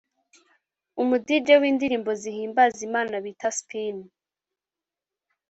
umu-Dj 1.01 1.47
w’indirimbo 1.61 2.11
zihimbaza 2.21 2.79
Imana 2.87 3.15
bita 3.23 3.49
Spin 3.57 3.97